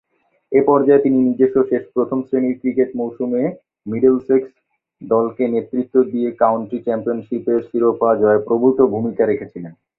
[0.51, 3.43] এ পর্যায়ে তিনি নিজস্ব শেষ প্রথম-শ্রেণীর ক্রিকেট মৌসুমে
[3.85, 4.49] মিডলসেক্স
[5.01, 9.73] দলকে নেতৃত্ব দিয়ে কাউন্টি চ্যাম্পিয়নশীপের শিরোপা জয়ে প্রভূতঃ ভূমিকা রেখেছিলেন।